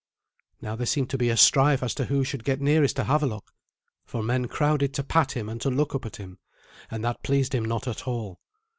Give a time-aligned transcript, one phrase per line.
[0.63, 3.53] Now there seemed to be a strife as to who should get nearest to Havelok,
[4.03, 6.39] for men crowded to pat him and to look up at him,
[6.89, 8.39] and that pleased him not at all.